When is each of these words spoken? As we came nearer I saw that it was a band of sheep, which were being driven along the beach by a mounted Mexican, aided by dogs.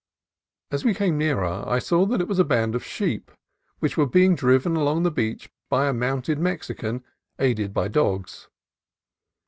As 0.71 0.83
we 0.83 0.95
came 0.95 1.15
nearer 1.19 1.63
I 1.69 1.77
saw 1.77 2.07
that 2.07 2.21
it 2.21 2.27
was 2.27 2.39
a 2.39 2.43
band 2.43 2.73
of 2.73 2.83
sheep, 2.83 3.29
which 3.77 3.97
were 3.97 4.07
being 4.07 4.33
driven 4.33 4.75
along 4.75 5.03
the 5.03 5.11
beach 5.11 5.51
by 5.69 5.87
a 5.87 5.93
mounted 5.93 6.39
Mexican, 6.39 7.03
aided 7.37 7.71
by 7.71 7.87
dogs. 7.87 8.47